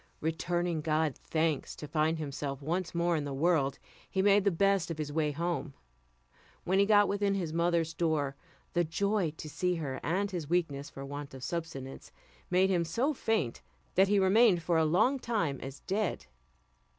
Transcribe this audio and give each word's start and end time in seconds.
Returning 0.19 0.81
God 0.81 1.15
thanks 1.15 1.75
to 1.75 1.87
find 1.87 2.17
himself 2.17 2.59
once 2.59 2.95
more 2.95 3.15
in 3.15 3.23
the 3.23 3.35
world, 3.35 3.77
he 4.09 4.23
made 4.23 4.45
the 4.45 4.49
best 4.49 4.89
of 4.89 4.97
his 4.97 5.13
way 5.13 5.29
home. 5.29 5.75
When 6.63 6.79
he 6.79 6.87
got 6.87 7.07
within 7.07 7.35
his 7.35 7.53
mother's 7.53 7.93
door, 7.93 8.35
the 8.73 8.83
joy 8.83 9.31
to 9.37 9.47
see 9.47 9.75
her 9.75 9.99
and 10.01 10.31
his 10.31 10.49
weakness 10.49 10.89
for 10.89 11.05
want 11.05 11.35
of 11.35 11.43
sustenance 11.43 12.11
made 12.49 12.71
him 12.71 12.83
so 12.83 13.13
faint 13.13 13.61
that 13.93 14.07
he 14.07 14.17
remained 14.17 14.63
for 14.63 14.79
a 14.79 14.85
long 14.85 15.19
time 15.19 15.59
as 15.61 15.81
dead. 15.81 16.25